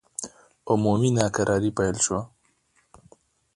[0.69, 2.21] عمومي ناکراري پیل شوه.